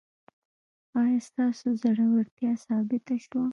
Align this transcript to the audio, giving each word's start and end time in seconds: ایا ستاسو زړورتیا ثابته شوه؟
ایا 1.01 1.19
ستاسو 1.27 1.67
زړورتیا 1.81 2.51
ثابته 2.65 3.15
شوه؟ 3.25 3.45